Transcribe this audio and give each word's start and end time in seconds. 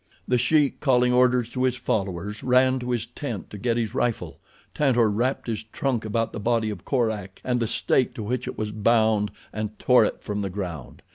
The 0.27 0.39
Sheik, 0.39 0.79
calling 0.79 1.13
orders 1.13 1.51
to 1.51 1.63
his 1.63 1.75
followers, 1.75 2.41
ran 2.43 2.79
to 2.79 2.89
his 2.89 3.05
tent 3.05 3.51
to 3.51 3.57
get 3.59 3.77
his 3.77 3.93
rifle. 3.93 4.39
Tantor 4.73 5.11
wrapped 5.11 5.45
his 5.45 5.61
trunk 5.61 6.05
about 6.05 6.33
the 6.33 6.39
body 6.39 6.71
of 6.71 6.83
Korak 6.85 7.39
and 7.43 7.59
the 7.59 7.67
stake 7.67 8.15
to 8.15 8.23
which 8.23 8.47
it 8.47 8.57
was 8.57 8.71
bound, 8.71 9.29
and 9.53 9.77
tore 9.77 10.03
it 10.03 10.23
from 10.23 10.41
the 10.41 10.49
ground. 10.49 11.03